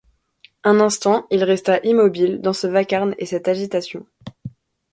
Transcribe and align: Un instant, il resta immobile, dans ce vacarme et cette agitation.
Un 0.63 0.79
instant, 0.79 1.27
il 1.29 1.43
resta 1.43 1.79
immobile, 1.83 2.41
dans 2.41 2.53
ce 2.53 2.65
vacarme 2.65 3.13
et 3.19 3.27
cette 3.27 3.47
agitation. 3.47 4.03